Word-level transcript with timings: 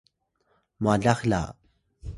mwalax 0.81 1.19
la 1.31 1.41